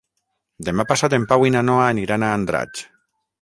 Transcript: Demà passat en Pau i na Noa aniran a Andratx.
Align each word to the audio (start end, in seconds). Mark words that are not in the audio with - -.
Demà 0.69 0.85
passat 0.91 1.15
en 1.17 1.27
Pau 1.33 1.45
i 1.49 1.53
na 1.57 1.63
Noa 1.67 1.85
aniran 1.91 2.27
a 2.27 2.31
Andratx. 2.39 2.85